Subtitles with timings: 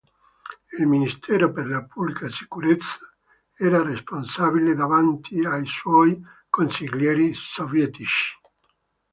[0.79, 2.97] Il Ministero per la Pubblica Sicurezza
[3.55, 8.33] era responsabile davanti ai suoi "consiglieri" sovietici.